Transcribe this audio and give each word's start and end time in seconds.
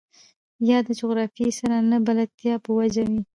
يا 0.69 0.77
د 0.87 0.89
جغرافيې 0.99 1.49
سره 1.59 1.75
نه 1.91 1.97
بلدتيا 2.07 2.53
په 2.65 2.69
وجه 2.79 3.03
وي. 3.09 3.21